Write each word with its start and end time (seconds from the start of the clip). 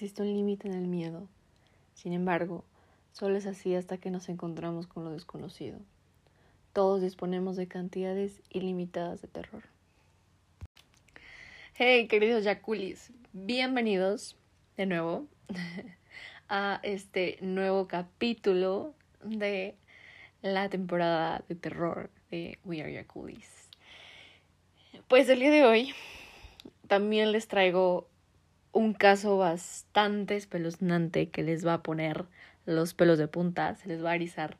Existe 0.00 0.22
un 0.22 0.32
límite 0.32 0.66
en 0.66 0.72
el 0.72 0.86
miedo. 0.86 1.28
Sin 1.92 2.14
embargo, 2.14 2.64
solo 3.12 3.36
es 3.36 3.44
así 3.44 3.74
hasta 3.74 3.98
que 3.98 4.10
nos 4.10 4.30
encontramos 4.30 4.86
con 4.86 5.04
lo 5.04 5.10
desconocido. 5.10 5.78
Todos 6.72 7.02
disponemos 7.02 7.56
de 7.56 7.68
cantidades 7.68 8.40
ilimitadas 8.48 9.20
de 9.20 9.28
terror. 9.28 9.62
Hey, 11.74 12.08
queridos 12.08 12.44
Yakulis, 12.44 13.12
bienvenidos 13.34 14.38
de 14.78 14.86
nuevo 14.86 15.26
a 16.48 16.80
este 16.82 17.36
nuevo 17.42 17.86
capítulo 17.86 18.94
de 19.22 19.76
la 20.40 20.70
temporada 20.70 21.44
de 21.46 21.56
terror 21.56 22.08
de 22.30 22.58
We 22.64 22.80
Are 22.80 22.90
Yakulis. 22.90 23.68
Pues 25.08 25.28
el 25.28 25.40
día 25.40 25.50
de 25.50 25.66
hoy 25.66 25.94
también 26.88 27.32
les 27.32 27.48
traigo 27.48 28.09
un 28.72 28.92
caso 28.94 29.38
bastante 29.38 30.36
espeluznante 30.36 31.30
que 31.30 31.42
les 31.42 31.66
va 31.66 31.74
a 31.74 31.82
poner 31.82 32.26
los 32.66 32.94
pelos 32.94 33.18
de 33.18 33.28
punta, 33.28 33.74
se 33.74 33.88
les 33.88 34.04
va 34.04 34.12
a 34.12 34.14
erizar 34.14 34.56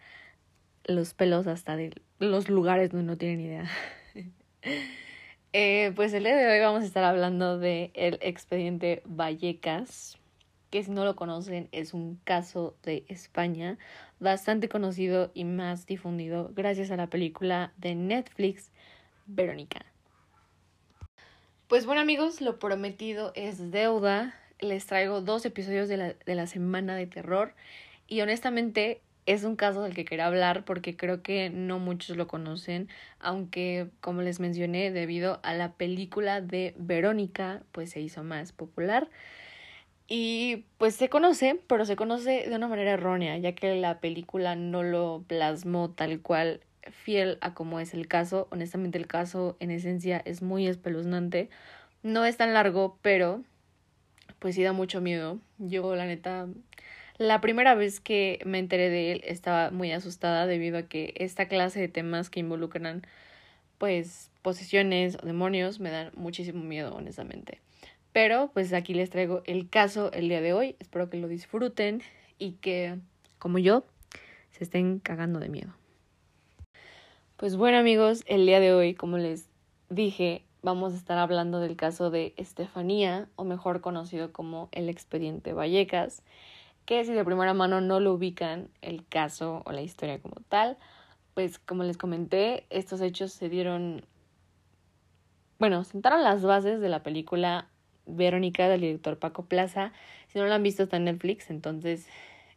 los 0.85 1.15
pelos 1.15 1.47
hasta 1.47 1.77
de 1.77 1.93
los 2.19 2.49
lugares 2.49 2.91
donde 2.91 3.07
no 3.07 3.17
tienen 3.17 3.41
idea. 3.41 3.71
eh, 5.53 5.93
pues 5.95 6.13
el 6.13 6.25
día 6.25 6.37
de 6.37 6.51
hoy 6.51 6.61
vamos 6.61 6.83
a 6.83 6.87
estar 6.87 7.05
hablando 7.05 7.59
de 7.59 7.91
el 7.95 8.19
expediente 8.23 9.03
Vallecas, 9.05 10.19
que 10.71 10.83
si 10.83 10.91
no 10.91 11.05
lo 11.05 11.17
conocen 11.17 11.69
es 11.73 11.95
un 11.95 12.17
caso 12.25 12.77
de 12.83 13.05
España 13.09 13.79
bastante 14.19 14.69
conocido 14.69 15.31
y 15.35 15.45
más 15.45 15.87
difundido 15.87 16.51
gracias 16.55 16.91
a 16.91 16.97
la 16.97 17.09
película 17.09 17.73
de 17.77 17.95
Netflix 17.95 18.71
Verónica. 19.27 19.90
Pues 21.71 21.87
bueno 21.87 22.01
amigos, 22.01 22.41
lo 22.41 22.59
prometido 22.59 23.31
es 23.37 23.71
deuda. 23.71 24.35
Les 24.59 24.87
traigo 24.87 25.21
dos 25.21 25.47
episodios 25.47 25.89
de 25.89 25.97
la, 25.99 26.15
de 26.15 26.35
la 26.35 26.49
semana 26.49 26.97
de 26.97 27.07
terror 27.07 27.55
y 28.09 28.23
honestamente 28.23 29.01
es 29.25 29.45
un 29.45 29.55
caso 29.55 29.85
del 29.85 29.95
que 29.95 30.05
quería 30.05 30.27
hablar 30.27 30.65
porque 30.65 30.97
creo 30.97 31.23
que 31.23 31.49
no 31.49 31.79
muchos 31.79 32.17
lo 32.17 32.27
conocen, 32.27 32.89
aunque 33.21 33.87
como 34.01 34.21
les 34.23 34.41
mencioné, 34.41 34.91
debido 34.91 35.39
a 35.45 35.55
la 35.55 35.75
película 35.75 36.41
de 36.41 36.75
Verónica, 36.77 37.63
pues 37.71 37.91
se 37.91 38.01
hizo 38.01 38.25
más 38.25 38.51
popular. 38.51 39.09
Y 40.09 40.65
pues 40.77 40.97
se 40.97 41.09
conoce, 41.09 41.61
pero 41.69 41.85
se 41.85 41.95
conoce 41.95 42.49
de 42.49 42.57
una 42.57 42.67
manera 42.67 42.91
errónea, 42.91 43.39
ya 43.39 43.55
que 43.55 43.77
la 43.77 44.01
película 44.01 44.57
no 44.57 44.83
lo 44.83 45.23
plasmó 45.29 45.91
tal 45.91 46.21
cual 46.21 46.63
fiel 46.91 47.39
a 47.41 47.55
como 47.55 47.81
es 47.81 47.95
el 47.95 48.09
caso. 48.09 48.49
Honestamente 48.51 48.99
el 48.99 49.07
caso 49.07 49.57
en 49.61 49.71
esencia 49.71 50.21
es 50.25 50.43
muy 50.43 50.67
espeluznante. 50.67 51.51
No 52.03 52.25
es 52.25 52.37
tan 52.37 52.55
largo, 52.55 52.99
pero 53.03 53.43
pues 54.39 54.55
sí 54.55 54.63
da 54.63 54.73
mucho 54.73 55.01
miedo. 55.01 55.39
Yo 55.59 55.95
la 55.95 56.07
neta, 56.07 56.49
la 57.19 57.41
primera 57.41 57.75
vez 57.75 58.01
que 58.01 58.41
me 58.45 58.59
enteré 58.59 58.89
de 58.89 59.13
él 59.13 59.21
estaba 59.25 59.71
muy 59.71 59.93
asustada 59.93 60.47
debido 60.47 60.79
a 60.79 60.83
que 60.83 61.13
esta 61.17 61.49
clase 61.49 61.81
de 61.81 61.89
temas 61.89 62.31
que 62.31 62.41
involucran 62.41 63.03
pues 63.79 64.31
posesiones 64.43 65.17
o 65.23 65.27
demonios 65.27 65.81
me 65.81 65.91
dan 65.91 66.11
muchísimo 66.15 66.63
miedo, 66.63 66.95
honestamente. 66.95 67.61
Pero 68.13 68.51
pues 68.53 68.73
aquí 68.73 68.95
les 68.95 69.11
traigo 69.11 69.43
el 69.47 69.69
caso 69.69 70.13
el 70.13 70.29
día 70.29 70.41
de 70.41 70.53
hoy. 70.53 70.77
Espero 70.81 71.11
que 71.11 71.19
lo 71.19 71.29
disfruten 71.29 72.03
y 72.39 72.53
que, 72.53 72.99
como 73.39 73.59
yo, 73.59 73.85
se 74.51 74.65
estén 74.65 74.99
cagando 74.99 75.39
de 75.39 75.49
miedo. 75.49 75.80
Pues 77.41 77.57
bueno 77.57 77.79
amigos, 77.79 78.23
el 78.27 78.45
día 78.45 78.61
de 78.61 78.75
hoy, 78.75 78.93
como 78.93 79.17
les 79.17 79.49
dije, 79.89 80.45
vamos 80.61 80.93
a 80.93 80.97
estar 80.97 81.17
hablando 81.17 81.59
del 81.59 81.75
caso 81.75 82.11
de 82.11 82.35
Estefanía, 82.37 83.31
o 83.35 83.45
mejor 83.45 83.81
conocido 83.81 84.31
como 84.31 84.69
el 84.73 84.91
expediente 84.91 85.55
Vallecas, 85.55 86.23
que 86.85 87.03
si 87.03 87.15
de 87.15 87.25
primera 87.25 87.55
mano 87.55 87.81
no 87.81 87.99
lo 87.99 88.13
ubican 88.13 88.69
el 88.83 89.07
caso 89.07 89.63
o 89.65 89.73
la 89.73 89.81
historia 89.81 90.21
como 90.21 90.37
tal, 90.51 90.77
pues 91.33 91.59
como 91.59 91.83
les 91.83 91.97
comenté, 91.97 92.67
estos 92.69 93.01
hechos 93.01 93.33
se 93.33 93.49
dieron, 93.49 94.05
bueno, 95.59 95.83
sentaron 95.85 96.23
las 96.23 96.43
bases 96.43 96.79
de 96.83 96.91
la 96.91 97.03
película 97.03 97.69
Verónica 98.05 98.69
del 98.69 98.83
director 98.83 99.19
Paco 99.19 99.47
Plaza. 99.47 99.95
Si 100.29 100.39
no 100.39 100.45
lo 100.45 100.53
han 100.53 100.63
visto 100.63 100.83
está 100.83 100.99
en 100.99 101.05
Netflix, 101.05 101.49
entonces 101.49 102.07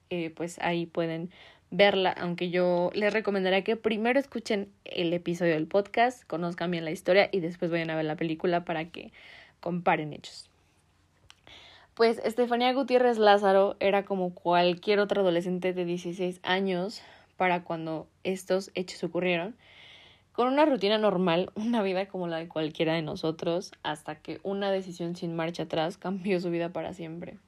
eh, 0.10 0.30
pues 0.30 0.60
ahí 0.60 0.86
pueden 0.86 1.32
verla, 1.74 2.12
aunque 2.12 2.52
yo 2.52 2.92
les 2.94 3.12
recomendaría 3.12 3.64
que 3.64 3.76
primero 3.76 4.20
escuchen 4.20 4.72
el 4.86 5.12
episodio 5.12 5.54
del 5.54 5.66
podcast, 5.66 6.24
conozcan 6.28 6.70
bien 6.70 6.86
la 6.86 6.92
historia 6.92 7.30
y 7.32 7.40
después 7.40 7.72
vayan 7.72 7.90
a 7.90 7.96
ver 7.96 8.06
la 8.06 8.16
película 8.16 8.64
para 8.64 8.86
que 8.86 9.12
comparen 9.60 10.14
hechos. 10.14 10.52
Pues 11.96 12.20
Estefanía 12.24 12.74
Gutiérrez 12.74 13.18
Lázaro 13.18 13.76
era 13.80 14.06
como 14.06 14.36
cualquier 14.36 15.00
otro 15.00 15.22
adolescente 15.22 15.74
de 15.74 15.86
16 15.86 16.40
años 16.44 17.02
para 17.38 17.64
cuando 17.64 18.08
estos 18.24 18.70
hechos 18.76 19.04
ocurrieron, 19.04 19.56
con 20.32 20.48
una 20.48 20.66
rutina 20.66 21.00
normal, 21.00 21.52
una 21.56 21.82
vida 21.82 22.06
como 22.08 22.28
la 22.28 22.38
de 22.38 22.48
cualquiera 22.48 22.94
de 22.94 23.02
nosotros, 23.02 23.72
hasta 23.82 24.16
que 24.16 24.40
una 24.44 24.72
decisión 24.72 25.16
sin 25.16 25.36
marcha 25.36 25.64
atrás 25.64 25.98
cambió 25.98 26.40
su 26.40 26.52
vida 26.52 26.70
para 26.70 26.94
siempre. 26.94 27.40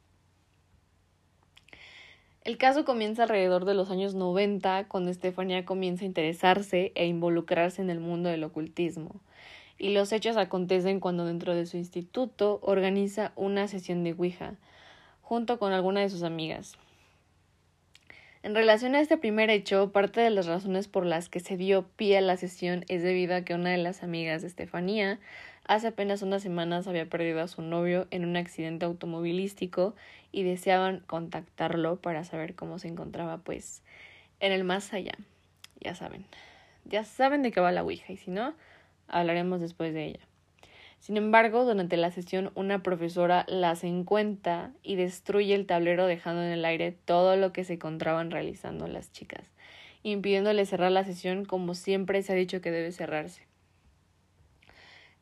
El 2.45 2.59
caso 2.59 2.85
comienza 2.85 3.23
alrededor 3.23 3.65
de 3.65 3.73
los 3.73 3.89
años 3.89 4.13
90, 4.13 4.87
cuando 4.87 5.09
Estefanía 5.09 5.65
comienza 5.65 6.03
a 6.03 6.05
interesarse 6.05 6.91
e 6.93 7.07
involucrarse 7.07 7.81
en 7.81 7.89
el 7.89 7.99
mundo 7.99 8.29
del 8.29 8.43
ocultismo. 8.43 9.15
Y 9.79 9.89
los 9.95 10.11
hechos 10.11 10.37
acontecen 10.37 10.99
cuando 10.99 11.25
dentro 11.25 11.55
de 11.55 11.65
su 11.65 11.77
instituto 11.77 12.59
organiza 12.61 13.31
una 13.35 13.67
sesión 13.67 14.03
de 14.03 14.11
Ouija, 14.11 14.53
junto 15.23 15.57
con 15.57 15.73
alguna 15.73 16.01
de 16.01 16.09
sus 16.11 16.21
amigas. 16.21 16.77
En 18.45 18.53
relación 18.53 18.93
a 18.93 18.99
este 18.99 19.17
primer 19.17 19.49
hecho, 19.49 19.91
parte 19.91 20.21
de 20.21 20.29
las 20.29 20.45
razones 20.45 20.87
por 20.87 21.03
las 21.03 21.29
que 21.29 21.39
se 21.39 21.57
dio 21.57 21.87
pie 21.95 22.19
a 22.19 22.21
la 22.21 22.37
sesión 22.37 22.85
es 22.89 23.01
debido 23.01 23.35
a 23.35 23.41
que 23.41 23.55
una 23.55 23.71
de 23.71 23.79
las 23.79 24.03
amigas 24.03 24.43
de 24.43 24.47
Estefanía 24.49 25.19
hace 25.67 25.87
apenas 25.87 26.21
unas 26.21 26.43
semanas 26.43 26.85
había 26.85 27.07
perdido 27.07 27.41
a 27.41 27.47
su 27.47 27.63
novio 27.63 28.05
en 28.11 28.23
un 28.23 28.37
accidente 28.37 28.85
automovilístico 28.85 29.95
y 30.31 30.43
deseaban 30.43 30.99
contactarlo 31.07 31.95
para 31.95 32.23
saber 32.23 32.53
cómo 32.53 32.77
se 32.77 32.87
encontraba 32.87 33.39
pues 33.39 33.81
en 34.39 34.51
el 34.51 34.63
más 34.63 34.93
allá. 34.93 35.15
Ya 35.79 35.95
saben. 35.95 36.23
Ya 36.83 37.03
saben 37.03 37.41
de 37.41 37.51
qué 37.51 37.61
va 37.61 37.71
la 37.71 37.81
Ouija 37.81 38.13
y 38.13 38.17
si 38.17 38.29
no, 38.29 38.53
hablaremos 39.07 39.59
después 39.59 39.91
de 39.91 40.05
ella. 40.05 40.19
Sin 41.05 41.17
embargo, 41.17 41.65
durante 41.65 41.97
la 41.97 42.09
sesión 42.09 42.51
una 42.55 42.81
profesora 42.81 43.45
las 43.47 43.83
encuentra 43.83 44.71
y 44.81 44.95
destruye 44.95 45.53
el 45.53 45.67
tablero 45.67 46.07
dejando 46.07 46.41
en 46.41 46.49
el 46.49 46.65
aire 46.65 46.93
todo 47.05 47.35
lo 47.35 47.53
que 47.53 47.63
se 47.63 47.73
encontraban 47.73 48.31
realizando 48.31 48.87
las 48.87 49.11
chicas, 49.11 49.43
impidiéndole 50.01 50.65
cerrar 50.65 50.91
la 50.91 51.03
sesión 51.03 51.45
como 51.45 51.75
siempre 51.75 52.23
se 52.23 52.33
ha 52.33 52.35
dicho 52.35 52.59
que 52.59 52.71
debe 52.71 52.91
cerrarse. 52.91 53.43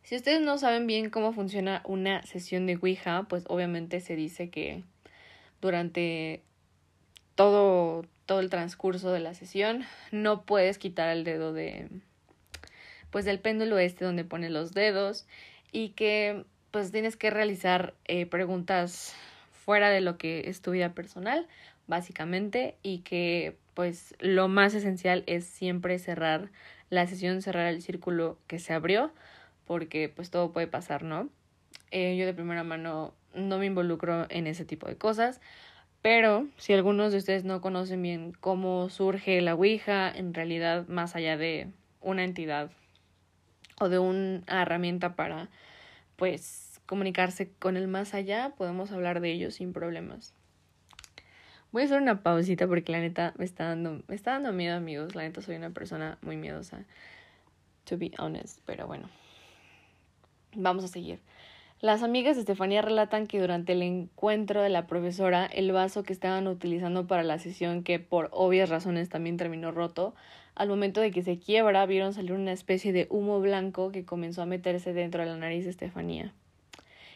Si 0.03 0.15
ustedes 0.15 0.39
no 0.39 0.57
saben 0.57 0.87
bien 0.87 1.09
cómo 1.09 1.33
funciona 1.33 1.81
una 1.83 2.23
sesión 2.23 2.65
de 2.65 2.79
Ouija, 2.81 3.25
pues 3.27 3.43
obviamente 3.49 3.99
se 3.99 4.15
dice 4.15 4.49
que 4.49 4.83
durante 5.59 6.43
todo, 7.35 8.05
todo 8.25 8.39
el 8.39 8.49
transcurso 8.49 9.11
de 9.11 9.19
la 9.19 9.33
sesión 9.33 9.83
no 10.13 10.43
puedes 10.43 10.77
quitar 10.77 11.09
el 11.09 11.25
dedo 11.25 11.51
de 11.51 11.89
pues 13.11 13.25
del 13.25 13.39
péndulo 13.39 13.77
este 13.77 14.05
donde 14.05 14.23
pones 14.23 14.49
los 14.49 14.71
dedos 14.73 15.27
y 15.73 15.89
que 15.89 16.45
pues 16.71 16.91
tienes 16.91 17.17
que 17.17 17.29
realizar 17.29 17.93
eh, 18.05 18.25
preguntas 18.25 19.13
fuera 19.51 19.89
de 19.89 19.99
lo 19.99 20.17
que 20.17 20.49
es 20.49 20.61
tu 20.61 20.71
vida 20.71 20.93
personal, 20.93 21.47
básicamente, 21.87 22.77
y 22.81 22.99
que 22.99 23.57
pues 23.73 24.15
lo 24.19 24.47
más 24.47 24.73
esencial 24.73 25.23
es 25.27 25.45
siempre 25.45 25.99
cerrar 25.99 26.49
la 26.89 27.05
sesión, 27.07 27.41
cerrar 27.41 27.67
el 27.67 27.81
círculo 27.81 28.37
que 28.47 28.59
se 28.59 28.73
abrió, 28.73 29.11
porque 29.65 30.09
pues 30.09 30.29
todo 30.29 30.53
puede 30.53 30.67
pasar, 30.67 31.03
¿no? 31.03 31.29
Eh, 31.91 32.15
yo 32.17 32.25
de 32.25 32.33
primera 32.33 32.63
mano 32.63 33.13
no 33.33 33.57
me 33.57 33.65
involucro 33.65 34.27
en 34.29 34.47
ese 34.47 34.65
tipo 34.65 34.87
de 34.87 34.97
cosas, 34.97 35.41
pero 36.01 36.47
si 36.57 36.73
algunos 36.73 37.11
de 37.11 37.17
ustedes 37.17 37.45
no 37.45 37.61
conocen 37.61 38.01
bien 38.01 38.33
cómo 38.39 38.89
surge 38.89 39.41
la 39.41 39.55
Ouija, 39.55 40.11
en 40.11 40.33
realidad 40.33 40.87
más 40.87 41.15
allá 41.15 41.37
de 41.37 41.69
una 42.01 42.23
entidad 42.23 42.71
o 43.79 43.89
de 43.89 43.99
una 43.99 44.43
herramienta 44.47 45.15
para 45.15 45.49
pues 46.15 46.81
comunicarse 46.85 47.51
con 47.59 47.77
el 47.77 47.87
más 47.87 48.13
allá, 48.13 48.53
podemos 48.57 48.91
hablar 48.91 49.19
de 49.19 49.31
ello 49.31 49.51
sin 49.51 49.73
problemas. 49.73 50.33
Voy 51.71 51.81
a 51.81 51.85
hacer 51.85 52.01
una 52.01 52.21
pausita 52.21 52.67
porque 52.67 52.91
la 52.91 52.99
neta 52.99 53.33
me 53.37 53.45
está 53.45 53.69
dando, 53.69 54.03
me 54.07 54.15
está 54.15 54.33
dando 54.33 54.53
miedo, 54.53 54.77
amigos. 54.77 55.15
La 55.15 55.23
neta 55.23 55.41
soy 55.41 55.55
una 55.55 55.71
persona 55.71 56.19
muy 56.21 56.37
miedosa, 56.37 56.85
to 57.85 57.97
be 57.97 58.11
honest, 58.19 58.59
pero 58.65 58.85
bueno. 58.85 59.09
Vamos 60.55 60.83
a 60.83 60.87
seguir. 60.87 61.19
Las 61.83 62.01
amigas 62.01 62.37
de 62.37 62.43
Estefanía 62.43 62.81
relatan 62.81 63.27
que 63.27 63.41
durante 63.41 63.73
el 63.73 63.81
encuentro 63.81 64.61
de 64.61 64.69
la 64.69 64.87
profesora, 64.87 65.45
el 65.45 65.73
vaso 65.73 66.03
que 66.03 66.13
estaban 66.13 66.47
utilizando 66.47 67.07
para 67.07 67.23
la 67.23 67.39
sesión, 67.39 67.83
que 67.83 67.99
por 67.99 68.29
obvias 68.31 68.69
razones 68.69 69.09
también 69.09 69.35
terminó 69.35 69.69
roto, 69.69 70.15
al 70.55 70.69
momento 70.69 71.01
de 71.01 71.11
que 71.11 71.23
se 71.23 71.39
quiebra, 71.39 71.85
vieron 71.85 72.13
salir 72.13 72.31
una 72.31 72.53
especie 72.53 72.93
de 72.93 73.07
humo 73.09 73.41
blanco 73.41 73.91
que 73.91 74.05
comenzó 74.05 74.41
a 74.41 74.45
meterse 74.45 74.93
dentro 74.93 75.23
de 75.23 75.29
la 75.31 75.35
nariz 75.35 75.65
de 75.65 75.71
Estefanía. 75.71 76.33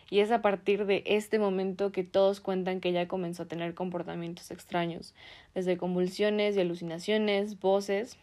y 0.09 0.19
es 0.19 0.31
a 0.31 0.41
partir 0.41 0.85
de 0.85 1.01
este 1.05 1.39
momento 1.39 1.93
que 1.93 2.03
todos 2.03 2.41
cuentan 2.41 2.81
que 2.81 2.89
ella 2.89 3.07
comenzó 3.07 3.43
a 3.43 3.47
tener 3.47 3.73
comportamientos 3.73 4.51
extraños, 4.51 5.15
desde 5.55 5.77
convulsiones 5.77 6.57
y 6.57 6.59
alucinaciones, 6.59 7.61
voces, 7.61 8.17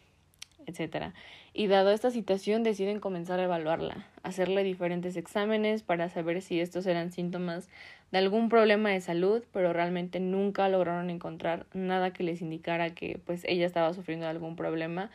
etc. 0.66 1.12
Y 1.52 1.66
dado 1.66 1.90
esta 1.90 2.10
situación 2.10 2.62
deciden 2.62 3.00
comenzar 3.00 3.40
a 3.40 3.44
evaluarla, 3.44 4.06
hacerle 4.22 4.64
diferentes 4.64 5.16
exámenes 5.16 5.82
para 5.82 6.08
saber 6.08 6.42
si 6.42 6.60
estos 6.60 6.86
eran 6.86 7.12
síntomas 7.12 7.68
de 8.10 8.18
algún 8.18 8.48
problema 8.48 8.90
de 8.90 9.00
salud, 9.00 9.42
pero 9.52 9.72
realmente 9.72 10.20
nunca 10.20 10.68
lograron 10.68 11.10
encontrar 11.10 11.66
nada 11.74 12.12
que 12.12 12.22
les 12.22 12.42
indicara 12.42 12.94
que 12.94 13.20
pues 13.24 13.44
ella 13.44 13.66
estaba 13.66 13.92
sufriendo 13.92 14.24
de 14.26 14.30
algún 14.30 14.56
problema 14.56 15.10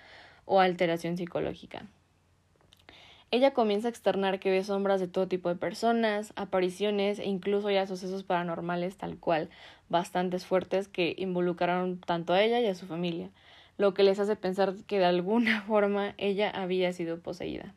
o 0.45 0.59
alteración 0.59 1.17
psicológica. 1.17 1.85
Ella 3.31 3.53
comienza 3.53 3.87
a 3.87 3.91
externar 3.91 4.39
que 4.39 4.49
ve 4.49 4.63
sombras 4.63 4.99
de 4.99 5.07
todo 5.07 5.27
tipo 5.27 5.49
de 5.49 5.55
personas, 5.55 6.33
apariciones 6.35 7.19
e 7.19 7.25
incluso 7.25 7.69
ya 7.69 7.85
sucesos 7.85 8.23
paranormales 8.23 8.97
tal 8.97 9.19
cual, 9.19 9.49
bastantes 9.87 10.47
fuertes 10.47 10.87
que 10.87 11.13
involucraron 11.17 11.99
tanto 11.99 12.33
a 12.33 12.41
ella 12.41 12.59
y 12.59 12.65
a 12.65 12.73
su 12.73 12.87
familia, 12.87 13.29
lo 13.79 13.93
que 13.93 14.03
les 14.03 14.19
hace 14.19 14.35
pensar 14.35 14.75
que 14.87 14.99
de 14.99 15.05
alguna 15.05 15.61
forma 15.67 16.13
ella 16.17 16.51
había 16.51 16.93
sido 16.93 17.17
poseída. 17.17 17.73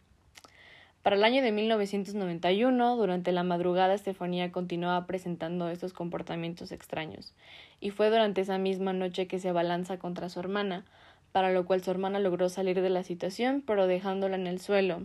Para 1.02 1.16
el 1.16 1.24
año 1.24 1.42
de 1.42 1.52
1991, 1.52 2.96
durante 2.96 3.32
la 3.32 3.42
madrugada, 3.44 3.94
Estefanía 3.94 4.52
continuaba 4.52 5.06
presentando 5.06 5.68
estos 5.68 5.92
comportamientos 5.92 6.70
extraños, 6.70 7.32
y 7.80 7.90
fue 7.90 8.10
durante 8.10 8.40
esa 8.40 8.58
misma 8.58 8.92
noche 8.92 9.26
que 9.26 9.38
se 9.38 9.48
abalanza 9.48 9.98
contra 9.98 10.28
su 10.28 10.40
hermana, 10.40 10.84
para 11.32 11.50
lo 11.50 11.64
cual 11.64 11.82
su 11.82 11.90
hermana 11.90 12.18
logró 12.18 12.48
salir 12.48 12.80
de 12.82 12.90
la 12.90 13.04
situación, 13.04 13.62
pero 13.66 13.86
dejándola 13.86 14.36
en 14.36 14.46
el 14.46 14.60
suelo, 14.60 15.02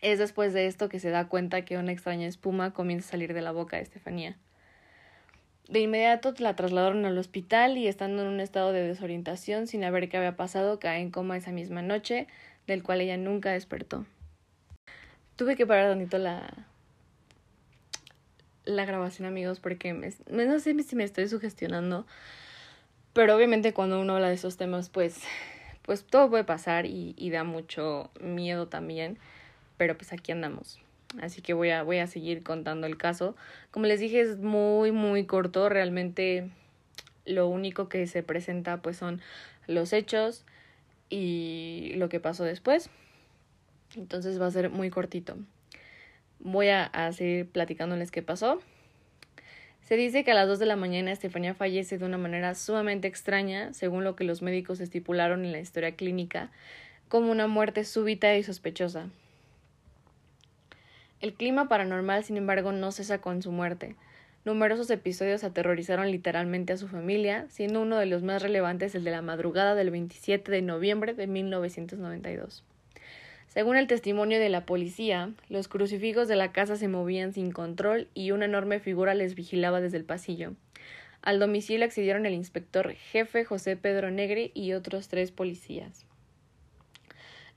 es 0.00 0.18
después 0.18 0.52
de 0.52 0.66
esto 0.66 0.88
que 0.88 1.00
se 1.00 1.10
da 1.10 1.28
cuenta 1.28 1.64
que 1.64 1.76
una 1.76 1.92
extraña 1.92 2.26
espuma 2.26 2.72
comienza 2.72 3.08
a 3.08 3.10
salir 3.12 3.34
de 3.34 3.42
la 3.42 3.52
boca 3.52 3.76
de 3.76 3.82
Estefanía. 3.82 4.36
De 5.68 5.80
inmediato 5.80 6.34
la 6.38 6.56
trasladaron 6.56 7.04
al 7.04 7.18
hospital 7.18 7.76
y 7.76 7.86
estando 7.86 8.22
en 8.22 8.28
un 8.28 8.40
estado 8.40 8.72
de 8.72 8.82
desorientación 8.82 9.66
sin 9.66 9.82
saber 9.82 10.08
qué 10.08 10.16
había 10.16 10.36
pasado, 10.36 10.78
cae 10.78 11.00
en 11.00 11.10
coma 11.10 11.36
esa 11.36 11.52
misma 11.52 11.82
noche, 11.82 12.26
del 12.66 12.82
cual 12.82 13.00
ella 13.00 13.16
nunca 13.16 13.52
despertó. 13.52 14.06
Tuve 15.36 15.56
que 15.56 15.66
parar 15.66 15.90
tantito 15.90 16.18
la, 16.18 16.52
la 18.64 18.84
grabación, 18.86 19.28
amigos, 19.28 19.60
porque 19.60 19.92
me, 19.92 20.12
no 20.30 20.58
sé 20.58 20.82
si 20.82 20.96
me 20.96 21.04
estoy 21.04 21.28
sugestionando, 21.28 22.06
pero 23.12 23.36
obviamente 23.36 23.72
cuando 23.72 24.00
uno 24.00 24.14
habla 24.14 24.28
de 24.28 24.34
esos 24.34 24.56
temas, 24.56 24.88
pues, 24.88 25.20
pues 25.82 26.04
todo 26.04 26.30
puede 26.30 26.44
pasar 26.44 26.86
y, 26.86 27.14
y 27.16 27.30
da 27.30 27.44
mucho 27.44 28.10
miedo 28.20 28.68
también 28.68 29.18
pero 29.78 29.96
pues 29.96 30.12
aquí 30.12 30.32
andamos. 30.32 30.78
Así 31.20 31.40
que 31.40 31.54
voy 31.54 31.70
a, 31.70 31.82
voy 31.82 31.98
a 31.98 32.06
seguir 32.06 32.42
contando 32.42 32.86
el 32.86 32.96
caso. 32.96 33.34
Como 33.70 33.86
les 33.86 34.00
dije, 34.00 34.20
es 34.20 34.38
muy, 34.38 34.92
muy 34.92 35.24
corto. 35.24 35.68
Realmente 35.68 36.50
lo 37.24 37.48
único 37.48 37.88
que 37.88 38.06
se 38.06 38.22
presenta 38.22 38.82
pues 38.82 38.96
son 38.96 39.20
los 39.66 39.92
hechos 39.92 40.44
y 41.08 41.92
lo 41.96 42.08
que 42.08 42.20
pasó 42.20 42.44
después. 42.44 42.90
Entonces 43.96 44.40
va 44.40 44.46
a 44.46 44.50
ser 44.50 44.70
muy 44.70 44.90
cortito. 44.90 45.36
Voy 46.40 46.68
a, 46.68 46.84
a 46.84 47.12
seguir 47.12 47.48
platicándoles 47.48 48.10
qué 48.10 48.22
pasó. 48.22 48.60
Se 49.80 49.96
dice 49.96 50.22
que 50.22 50.32
a 50.32 50.34
las 50.34 50.46
2 50.46 50.58
de 50.58 50.66
la 50.66 50.76
mañana 50.76 51.10
Estefanía 51.10 51.54
fallece 51.54 51.96
de 51.96 52.04
una 52.04 52.18
manera 52.18 52.54
sumamente 52.54 53.08
extraña, 53.08 53.72
según 53.72 54.04
lo 54.04 54.16
que 54.16 54.24
los 54.24 54.42
médicos 54.42 54.80
estipularon 54.80 55.46
en 55.46 55.52
la 55.52 55.60
historia 55.60 55.96
clínica, 55.96 56.50
como 57.08 57.32
una 57.32 57.46
muerte 57.46 57.84
súbita 57.84 58.36
y 58.36 58.42
sospechosa. 58.42 59.08
El 61.20 61.34
clima 61.34 61.68
paranormal, 61.68 62.22
sin 62.22 62.36
embargo, 62.36 62.70
no 62.70 62.92
cesa 62.92 63.20
con 63.20 63.42
su 63.42 63.50
muerte. 63.50 63.96
Numerosos 64.44 64.88
episodios 64.90 65.42
aterrorizaron 65.42 66.10
literalmente 66.10 66.72
a 66.72 66.76
su 66.76 66.86
familia, 66.86 67.46
siendo 67.48 67.82
uno 67.82 67.96
de 67.96 68.06
los 68.06 68.22
más 68.22 68.40
relevantes 68.40 68.94
el 68.94 69.02
de 69.02 69.10
la 69.10 69.20
madrugada 69.20 69.74
del 69.74 69.90
27 69.90 70.50
de 70.50 70.62
noviembre 70.62 71.14
de 71.14 71.26
1992. 71.26 72.64
Según 73.48 73.76
el 73.76 73.88
testimonio 73.88 74.38
de 74.38 74.48
la 74.48 74.64
policía, 74.64 75.32
los 75.48 75.66
crucifijos 75.66 76.28
de 76.28 76.36
la 76.36 76.52
casa 76.52 76.76
se 76.76 76.86
movían 76.86 77.32
sin 77.32 77.50
control 77.50 78.06
y 78.14 78.30
una 78.30 78.44
enorme 78.44 78.78
figura 78.78 79.14
les 79.14 79.34
vigilaba 79.34 79.80
desde 79.80 79.96
el 79.96 80.04
pasillo. 80.04 80.52
Al 81.22 81.40
domicilio 81.40 81.84
accedieron 81.84 82.26
el 82.26 82.34
inspector 82.34 82.92
jefe 82.92 83.44
José 83.44 83.76
Pedro 83.76 84.12
Negri 84.12 84.52
y 84.54 84.72
otros 84.72 85.08
tres 85.08 85.32
policías. 85.32 86.07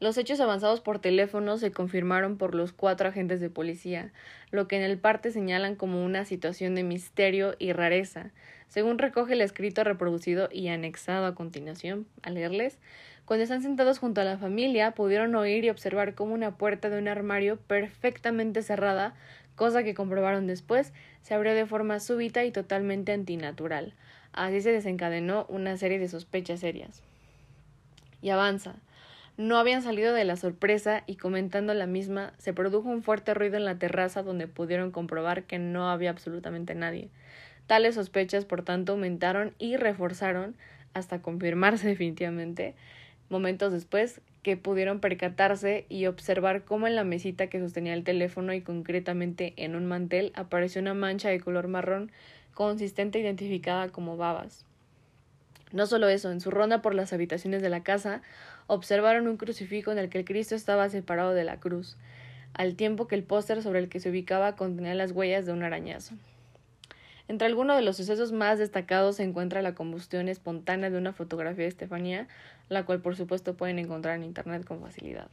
Los 0.01 0.18
hechos 0.18 0.39
avanzados 0.39 0.81
por 0.81 0.98
teléfono 0.98 1.59
se 1.59 1.71
confirmaron 1.71 2.36
por 2.36 2.56
los 2.56 2.74
cuatro 2.74 3.09
agentes 3.09 3.39
de 3.39 3.51
policía, 3.51 4.12
lo 4.50 4.68
que 4.68 4.75
en 4.75 4.81
el 4.81 4.98
parte 4.98 5.30
señalan 5.30 5.75
como 5.75 6.03
una 6.03 6.25
situación 6.25 6.74
de 6.74 6.81
misterio 6.81 7.53
y 7.59 7.71
rareza. 7.71 8.31
Según 8.68 8.98
recoge 8.98 9.33
el 9.33 9.42
escrito 9.42 9.83
reproducido 9.83 10.50
y 10.51 10.69
anexado 10.69 11.27
a 11.27 11.36
continuación, 11.36 12.07
a 12.24 12.31
leerles, 12.31 12.80
cuando 13.25 13.44
están 13.44 13.62
sentados 13.62 14.00
junto 14.00 14.21
a 14.21 14.24
la 14.24 14.39
familia, 14.39 14.89
pudieron 14.95 15.36
oír 15.36 15.65
y 15.65 15.69
observar 15.69 16.15
cómo 16.15 16.33
una 16.33 16.57
puerta 16.57 16.89
de 16.89 16.97
un 16.97 17.07
armario 17.07 17.57
perfectamente 17.57 18.63
cerrada, 18.63 19.13
cosa 19.56 19.83
que 19.83 19.94
comprobaron 19.94 20.47
después, 20.47 20.94
se 21.21 21.36
abrió 21.36 21.54
de 21.54 21.68
forma 21.68 22.00
súbita 22.00 22.44
y 22.44 22.50
totalmente 22.50 23.12
antinatural. 23.12 23.94
Así 24.33 24.62
se 24.62 24.71
desencadenó 24.71 25.45
una 25.47 25.77
serie 25.77 26.00
de 26.00 26.07
sospechas 26.07 26.59
serias. 26.59 27.04
Y 28.24 28.31
avanza 28.31 28.77
no 29.41 29.57
habían 29.57 29.81
salido 29.81 30.13
de 30.13 30.23
la 30.23 30.35
sorpresa 30.35 31.03
y 31.07 31.15
comentando 31.15 31.73
la 31.73 31.88
misma, 31.88 32.33
se 32.38 32.53
produjo 32.53 32.89
un 32.89 33.01
fuerte 33.01 33.33
ruido 33.33 33.57
en 33.57 33.65
la 33.65 33.79
terraza 33.79 34.21
donde 34.21 34.47
pudieron 34.47 34.91
comprobar 34.91 35.43
que 35.43 35.57
no 35.57 35.89
había 35.89 36.11
absolutamente 36.11 36.75
nadie. 36.75 37.09
Tales 37.65 37.95
sospechas, 37.95 38.45
por 38.45 38.61
tanto, 38.63 38.91
aumentaron 38.91 39.55
y 39.57 39.77
reforzaron, 39.77 40.55
hasta 40.93 41.23
confirmarse 41.23 41.88
definitivamente, 41.89 42.75
momentos 43.29 43.73
después, 43.73 44.21
que 44.43 44.57
pudieron 44.57 44.99
percatarse 44.99 45.85
y 45.89 46.05
observar 46.05 46.63
cómo 46.63 46.85
en 46.85 46.95
la 46.95 47.03
mesita 47.03 47.47
que 47.47 47.59
sostenía 47.59 47.94
el 47.94 48.03
teléfono 48.03 48.53
y 48.53 48.61
concretamente 48.61 49.53
en 49.57 49.75
un 49.75 49.87
mantel 49.87 50.31
apareció 50.35 50.81
una 50.81 50.94
mancha 50.94 51.29
de 51.29 51.39
color 51.39 51.67
marrón 51.67 52.11
consistente 52.53 53.19
identificada 53.19 53.89
como 53.89 54.18
babas. 54.18 54.66
No 55.71 55.85
solo 55.85 56.09
eso, 56.09 56.31
en 56.31 56.42
su 56.42 56.51
ronda 56.51 56.81
por 56.81 56.94
las 56.94 57.13
habitaciones 57.13 57.61
de 57.61 57.69
la 57.69 57.83
casa, 57.83 58.21
observaron 58.73 59.28
un 59.28 59.35
crucifijo 59.35 59.92
en 59.92 59.97
el 59.97 60.07
que 60.07 60.19
el 60.19 60.23
Cristo 60.23 60.56
estaba 60.56 60.87
separado 60.87 61.33
de 61.33 61.44
la 61.44 61.59
cruz, 61.59 61.97
al 62.54 62.75
tiempo 62.75 63.06
que 63.06 63.16
el 63.16 63.23
póster 63.23 63.61
sobre 63.61 63.80
el 63.80 63.90
que 63.90 63.99
se 63.99 64.09
ubicaba 64.09 64.56
contenía 64.56 64.95
las 64.95 65.11
huellas 65.11 65.45
de 65.45 65.51
un 65.51 65.61
arañazo. 65.61 66.16
Entre 67.28 67.47
algunos 67.47 67.75
de 67.75 67.81
los 67.81 67.97
sucesos 67.97 68.31
más 68.31 68.59
destacados 68.59 69.18
se 69.18 69.23
encuentra 69.23 69.61
la 69.61 69.75
combustión 69.75 70.30
espontánea 70.30 70.90
de 70.90 70.97
una 70.97 71.11
fotografía 71.11 71.63
de 71.63 71.68
Estefanía, 71.68 72.30
la 72.69 72.85
cual 72.85 73.01
por 73.01 73.18
supuesto 73.18 73.57
pueden 73.57 73.78
encontrar 73.78 74.16
en 74.16 74.23
Internet 74.23 74.63
con 74.63 74.80
facilidad. 74.80 75.28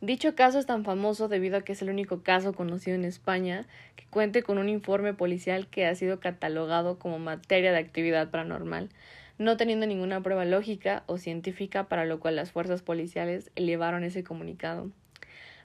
Dicho 0.00 0.34
caso 0.34 0.58
es 0.58 0.64
tan 0.64 0.82
famoso 0.82 1.28
debido 1.28 1.58
a 1.58 1.60
que 1.60 1.72
es 1.72 1.82
el 1.82 1.90
único 1.90 2.22
caso 2.22 2.54
conocido 2.54 2.96
en 2.96 3.04
España 3.04 3.66
que 3.96 4.06
cuente 4.06 4.42
con 4.42 4.56
un 4.56 4.70
informe 4.70 5.12
policial 5.12 5.66
que 5.66 5.84
ha 5.84 5.94
sido 5.94 6.20
catalogado 6.20 6.98
como 6.98 7.18
materia 7.18 7.70
de 7.70 7.78
actividad 7.78 8.30
paranormal, 8.30 8.88
no 9.38 9.56
teniendo 9.56 9.86
ninguna 9.86 10.22
prueba 10.22 10.44
lógica 10.44 11.02
o 11.06 11.18
científica 11.18 11.88
para 11.88 12.04
lo 12.04 12.20
cual 12.20 12.36
las 12.36 12.52
fuerzas 12.52 12.82
policiales 12.82 13.50
elevaron 13.56 14.04
ese 14.04 14.24
comunicado. 14.24 14.90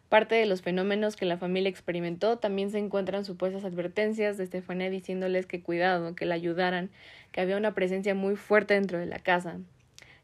Parte 0.09 0.35
de 0.35 0.45
los 0.45 0.61
fenómenos 0.61 1.15
que 1.15 1.25
la 1.25 1.37
familia 1.37 1.69
experimentó 1.69 2.37
también 2.37 2.71
se 2.71 2.79
encuentran 2.79 3.25
supuestas 3.25 3.63
advertencias 3.63 4.37
de 4.37 4.43
Estefanía 4.43 4.89
diciéndoles 4.89 5.45
que 5.45 5.61
cuidado, 5.61 6.15
que 6.15 6.25
la 6.25 6.35
ayudaran, 6.35 6.89
que 7.31 7.41
había 7.41 7.57
una 7.57 7.75
presencia 7.75 8.15
muy 8.15 8.35
fuerte 8.35 8.73
dentro 8.73 8.97
de 8.97 9.05
la 9.05 9.19
casa 9.19 9.59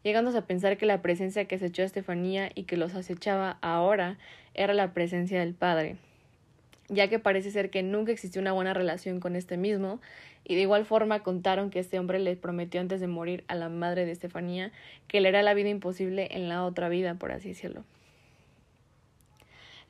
llegándose 0.05 0.37
a 0.37 0.45
pensar 0.45 0.77
que 0.77 0.85
la 0.85 1.01
presencia 1.01 1.45
que 1.45 1.55
acechó 1.55 1.81
a 1.81 1.85
Estefanía 1.85 2.51
y 2.53 2.65
que 2.65 2.77
los 2.77 2.93
acechaba 2.93 3.57
ahora 3.61 4.19
era 4.53 4.75
la 4.75 4.93
presencia 4.93 5.39
del 5.39 5.55
padre, 5.55 5.97
ya 6.89 7.07
que 7.07 7.19
parece 7.19 7.51
ser 7.51 7.69
que 7.69 7.83
nunca 7.83 8.11
existió 8.11 8.41
una 8.41 8.53
buena 8.53 8.73
relación 8.73 9.19
con 9.19 9.35
este 9.35 9.57
mismo, 9.57 9.99
y 10.43 10.55
de 10.55 10.61
igual 10.61 10.85
forma 10.85 11.23
contaron 11.23 11.69
que 11.69 11.79
este 11.79 11.97
hombre 11.99 12.19
le 12.19 12.35
prometió 12.35 12.79
antes 12.79 12.99
de 12.99 13.07
morir 13.07 13.43
a 13.47 13.55
la 13.55 13.69
madre 13.69 14.05
de 14.05 14.11
Estefanía 14.11 14.71
que 15.07 15.21
le 15.21 15.29
hará 15.29 15.41
la 15.41 15.53
vida 15.53 15.69
imposible 15.69 16.27
en 16.31 16.49
la 16.49 16.63
otra 16.65 16.87
vida, 16.89 17.15
por 17.15 17.31
así 17.31 17.49
decirlo. 17.49 17.83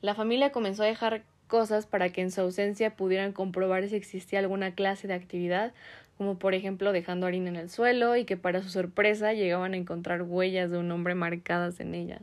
La 0.00 0.14
familia 0.14 0.52
comenzó 0.52 0.82
a 0.82 0.86
dejar 0.86 1.22
cosas 1.46 1.86
para 1.86 2.10
que 2.10 2.22
en 2.22 2.30
su 2.30 2.40
ausencia 2.40 2.96
pudieran 2.96 3.32
comprobar 3.32 3.86
si 3.88 3.96
existía 3.96 4.38
alguna 4.38 4.74
clase 4.74 5.06
de 5.06 5.14
actividad 5.14 5.72
como 6.16 6.38
por 6.38 6.54
ejemplo 6.54 6.92
dejando 6.92 7.26
harina 7.26 7.48
en 7.48 7.56
el 7.56 7.70
suelo 7.70 8.16
y 8.16 8.24
que 8.24 8.36
para 8.36 8.62
su 8.62 8.70
sorpresa 8.70 9.32
llegaban 9.32 9.74
a 9.74 9.76
encontrar 9.76 10.22
huellas 10.22 10.70
de 10.70 10.78
un 10.78 10.90
hombre 10.90 11.14
marcadas 11.14 11.80
en 11.80 11.94
ella. 11.94 12.20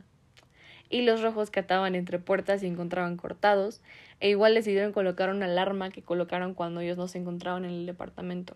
Y 0.90 1.02
los 1.02 1.22
rojos 1.22 1.50
que 1.50 1.60
ataban 1.60 1.94
entre 1.94 2.18
puertas 2.18 2.62
y 2.62 2.66
encontraban 2.66 3.16
cortados, 3.16 3.80
e 4.20 4.30
igual 4.30 4.54
decidieron 4.54 4.92
colocar 4.92 5.30
una 5.30 5.46
alarma 5.46 5.90
que 5.90 6.02
colocaron 6.02 6.54
cuando 6.54 6.80
ellos 6.80 6.96
no 6.96 7.08
se 7.08 7.18
encontraban 7.18 7.64
en 7.64 7.72
el 7.72 7.86
departamento. 7.86 8.54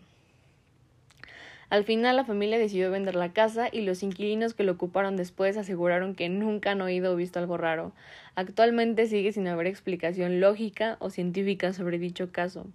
Al 1.71 1.85
final 1.85 2.17
la 2.17 2.25
familia 2.25 2.59
decidió 2.59 2.91
vender 2.91 3.15
la 3.15 3.35
casa 3.35 3.69
y 3.71 3.83
los 3.83 4.03
inquilinos 4.03 4.55
que 4.55 4.65
lo 4.65 4.73
ocuparon 4.73 5.17
después 5.17 5.59
aseguraron 5.59 6.15
que 6.15 6.31
nunca 6.31 6.71
han 6.71 6.81
oído 6.81 7.13
o 7.13 7.17
visto 7.17 7.39
algo 7.39 7.59
raro. 7.59 7.93
Actualmente 8.37 9.07
sigue 9.07 9.33
sin 9.33 9.47
haber 9.49 9.67
explicación 9.67 10.41
lógica 10.41 10.97
o 11.01 11.11
científica 11.11 11.75
sobre 11.75 11.99
dicho 11.99 12.33
caso. 12.33 12.67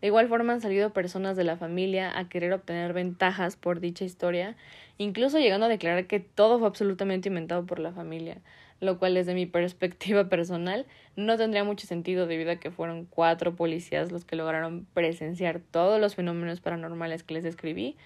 De 0.00 0.06
igual 0.06 0.28
forma 0.28 0.52
han 0.52 0.60
salido 0.60 0.92
personas 0.92 1.36
de 1.36 1.44
la 1.44 1.56
familia 1.56 2.16
a 2.16 2.28
querer 2.28 2.52
obtener 2.52 2.92
ventajas 2.92 3.56
por 3.56 3.80
dicha 3.80 4.04
historia, 4.04 4.56
incluso 4.96 5.38
llegando 5.38 5.66
a 5.66 5.68
declarar 5.68 6.06
que 6.06 6.20
todo 6.20 6.58
fue 6.58 6.68
absolutamente 6.68 7.28
inventado 7.28 7.66
por 7.66 7.80
la 7.80 7.92
familia, 7.92 8.38
lo 8.80 8.98
cual 8.98 9.14
desde 9.14 9.34
mi 9.34 9.46
perspectiva 9.46 10.24
personal 10.28 10.86
no 11.16 11.36
tendría 11.36 11.64
mucho 11.64 11.86
sentido 11.86 12.26
debido 12.26 12.52
a 12.52 12.56
que 12.56 12.70
fueron 12.70 13.04
cuatro 13.04 13.54
policías 13.54 14.10
los 14.10 14.24
que 14.24 14.36
lograron 14.36 14.86
presenciar 14.94 15.60
todos 15.60 16.00
los 16.00 16.14
fenómenos 16.14 16.60
paranormales 16.60 17.22
que 17.22 17.34
les 17.34 17.44
describí, 17.44 17.96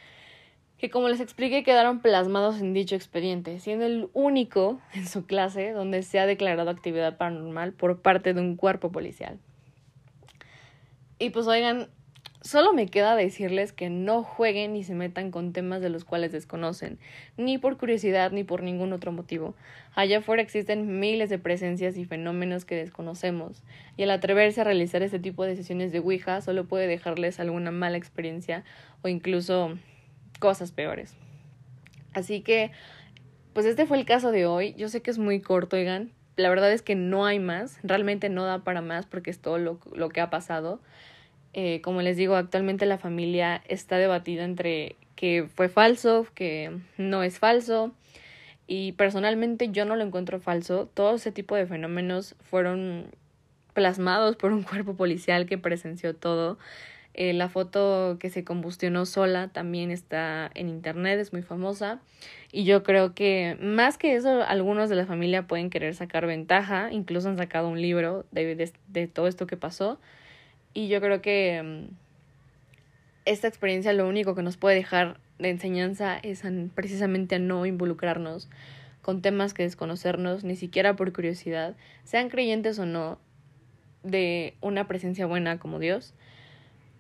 que 0.79 0.91
como 0.91 1.09
les 1.09 1.21
expliqué 1.21 1.63
quedaron 1.63 2.01
plasmados 2.01 2.61
en 2.61 2.75
dicho 2.75 2.97
expediente, 2.97 3.59
siendo 3.61 3.87
el 3.87 4.09
único 4.13 4.81
en 4.95 5.07
su 5.07 5.25
clase 5.27 5.73
donde 5.73 6.03
se 6.03 6.19
ha 6.19 6.27
declarado 6.27 6.71
actividad 6.71 7.17
paranormal 7.17 7.73
por 7.73 8.03
parte 8.03 8.35
de 8.35 8.41
un 8.41 8.57
cuerpo 8.57 8.91
policial. 8.91 9.39
Y 11.19 11.31
pues 11.31 11.47
oigan, 11.47 11.89
solo 12.45 12.75
me 12.75 12.89
queda 12.89 13.17
decirles 13.17 13.73
que 13.73 13.89
no 13.89 14.23
jueguen 14.23 14.75
ni 14.75 14.85
se 14.85 14.95
metan 14.95 15.31
con 15.31 15.55
temas 15.55 15.81
de 15.81 15.89
los 15.89 16.05
cuales 16.05 16.31
desconocen, 16.31 16.99
ni 17.39 17.57
por 17.57 17.79
curiosidad 17.79 18.31
ni 18.33 18.45
por 18.45 18.63
ningún 18.63 18.93
otro 18.93 19.13
motivo. 19.13 19.55
Allá 19.95 20.19
afuera 20.19 20.43
existen 20.43 21.01
miles 21.01 21.31
de 21.31 21.39
presencias 21.39 21.97
y 21.97 22.05
fenómenos 22.05 22.67
que 22.67 22.77
desconocemos, 22.77 23.63
y 23.97 24.03
al 24.03 24.11
atreverse 24.11 24.61
a 24.61 24.65
realizar 24.65 25.03
este 25.03 25.19
tipo 25.19 25.45
de 25.45 25.57
sesiones 25.57 25.91
de 25.91 26.01
Ouija 26.01 26.43
solo 26.43 26.67
puede 26.67 26.87
dejarles 26.87 27.41
alguna 27.41 27.71
mala 27.71 27.97
experiencia 27.97 28.63
o 29.03 29.09
incluso 29.09 29.79
cosas 30.39 30.71
peores. 30.71 31.17
Así 32.13 32.43
que, 32.43 32.73
pues 33.55 33.65
este 33.65 33.87
fue 33.87 33.99
el 33.99 34.05
caso 34.05 34.31
de 34.31 34.47
hoy. 34.47 34.75
Yo 34.75 34.89
sé 34.89 35.01
que 35.01 35.11
es 35.11 35.19
muy 35.19 35.41
corto, 35.41 35.77
oigan. 35.77 36.13
La 36.37 36.49
verdad 36.49 36.73
es 36.73 36.83
que 36.83 36.95
no 36.95 37.25
hay 37.25 37.39
más, 37.39 37.79
realmente 37.83 38.29
no 38.29 38.45
da 38.45 38.65
para 38.65 38.83
más 38.83 39.07
porque 39.07 39.31
es 39.31 39.39
todo 39.39 39.59
lo, 39.59 39.79
lo 39.95 40.11
que 40.11 40.21
ha 40.21 40.31
pasado. 40.31 40.81
Eh, 41.55 41.81
como 41.83 42.03
les 42.03 42.17
digo, 42.17 42.35
actualmente 42.35 42.85
la 42.85 42.99
familia 42.99 43.63
está 43.69 43.97
debatida 43.97 44.45
entre 44.45 44.97
que 45.15 45.47
fue 45.55 45.69
falso, 45.69 46.27
que 46.35 46.77
no 46.99 47.23
es 47.23 47.39
falso. 47.39 47.93
Y 48.67 48.93
personalmente 48.93 49.69
yo 49.71 49.85
no 49.85 49.95
lo 49.95 50.05
encuentro 50.05 50.41
falso. 50.41 50.89
Todo 50.93 51.15
ese 51.15 51.33
tipo 51.33 51.55
de 51.55 51.67
fenómenos 51.67 52.35
fueron 52.43 53.07
plasmados 53.73 54.37
por 54.37 54.53
un 54.53 54.63
cuerpo 54.63 54.95
policial 54.95 55.47
que 55.47 55.57
presenció 55.57 56.15
todo. 56.15 56.59
Eh, 57.17 57.33
la 57.33 57.49
foto 57.49 58.17
que 58.19 58.29
se 58.29 58.43
combustionó 58.43 59.07
sola 59.07 59.47
también 59.47 59.93
está 59.93 60.51
en 60.55 60.69
internet, 60.69 61.21
es 61.21 61.33
muy 61.33 61.43
famosa. 61.43 62.01
Y 62.51 62.65
yo 62.65 62.83
creo 62.83 63.15
que 63.15 63.57
más 63.61 63.99
que 63.99 64.17
eso, 64.17 64.43
algunos 64.43 64.89
de 64.89 64.97
la 64.97 65.07
familia 65.07 65.47
pueden 65.47 65.71
querer 65.71 65.95
sacar 65.95 66.27
ventaja. 66.27 66.91
Incluso 66.91 67.29
han 67.29 67.37
sacado 67.37 67.69
un 67.69 67.81
libro 67.81 68.25
de, 68.33 68.73
de 68.89 69.07
todo 69.07 69.29
esto 69.29 69.47
que 69.47 69.57
pasó. 69.57 70.01
Y 70.75 70.89
yo 70.89 71.01
creo 71.01 71.23
que 71.23 71.63
mm, 71.63 71.95
esta 73.25 73.49
experiencia 73.49 73.93
lo 73.93 74.09
único 74.09 74.35
que 74.35 74.43
nos 74.43 74.57
puede 74.57 74.77
dejar 74.77 75.19
de 75.39 75.51
enseñanza 75.51 76.19
es 76.19 76.43
precisamente 76.75 77.37
a 77.37 77.39
no 77.39 77.65
involucrarnos 77.65 78.49
con 79.03 79.23
temas 79.23 79.55
que 79.55 79.63
desconocernos, 79.63 80.45
ni 80.45 80.57
siquiera 80.57 80.97
por 80.97 81.13
curiosidad, 81.13 81.77
sean 82.05 82.29
creyentes 82.29 82.79
o 82.79 82.87
no, 82.87 83.19
de 84.03 84.55
una 84.61 84.89
presencia 84.89 85.27
buena 85.27 85.59
como 85.59 85.79
Dios. 85.79 86.15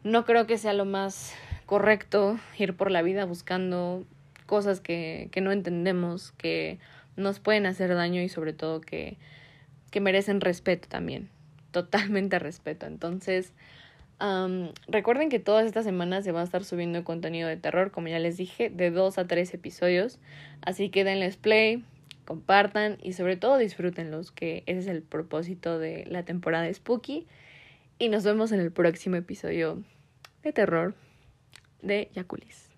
No 0.04 0.24
creo 0.24 0.46
que 0.46 0.58
sea 0.58 0.72
lo 0.72 0.84
más 0.84 1.34
correcto 1.66 2.38
ir 2.58 2.76
por 2.76 2.90
la 2.90 3.02
vida 3.02 3.24
buscando 3.24 4.04
cosas 4.46 4.80
que, 4.80 5.28
que 5.32 5.40
no 5.40 5.50
entendemos, 5.50 6.32
que 6.32 6.78
nos 7.16 7.40
pueden 7.40 7.66
hacer 7.66 7.94
daño 7.94 8.20
y 8.20 8.28
sobre 8.28 8.52
todo 8.52 8.80
que, 8.80 9.16
que 9.90 10.00
merecen 10.00 10.40
respeto 10.40 10.88
también 10.88 11.30
totalmente 11.74 12.38
respeto. 12.38 12.86
Entonces, 12.86 13.52
recuerden 14.88 15.28
que 15.28 15.40
todas 15.40 15.66
estas 15.66 15.84
semanas 15.84 16.24
se 16.24 16.32
va 16.32 16.40
a 16.40 16.44
estar 16.44 16.64
subiendo 16.64 17.04
contenido 17.04 17.46
de 17.46 17.58
terror, 17.58 17.90
como 17.90 18.08
ya 18.08 18.18
les 18.18 18.38
dije, 18.38 18.70
de 18.70 18.90
dos 18.90 19.18
a 19.18 19.26
tres 19.26 19.52
episodios. 19.52 20.18
Así 20.62 20.88
que 20.88 21.04
denles 21.04 21.36
play, 21.36 21.84
compartan 22.24 22.96
y 23.02 23.12
sobre 23.12 23.36
todo 23.36 23.58
disfrútenlos, 23.58 24.30
que 24.30 24.62
ese 24.64 24.78
es 24.78 24.86
el 24.86 25.02
propósito 25.02 25.78
de 25.78 26.06
la 26.06 26.24
temporada 26.24 26.64
de 26.64 26.72
Spooky. 26.72 27.26
Y 27.98 28.08
nos 28.08 28.24
vemos 28.24 28.52
en 28.52 28.60
el 28.60 28.72
próximo 28.72 29.16
episodio 29.16 29.82
de 30.42 30.52
terror 30.52 30.94
de 31.82 32.08
Yakulis. 32.14 32.73